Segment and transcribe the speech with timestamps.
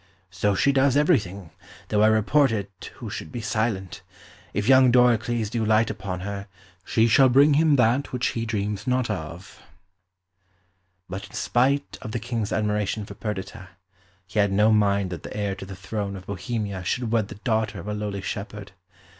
[0.31, 1.51] "So she does everything,
[1.89, 4.01] though I report it who should be silent.
[4.51, 6.47] If young Doricles do light upon her,
[6.83, 9.61] she shall bring him that which he dreams not of."
[11.07, 13.69] But in spite of the King's admiration for Perdita,
[14.25, 17.35] he had no mind that the heir to the throne of Bohemia should wed the
[17.35, 18.71] daughter of a lowly shepherd.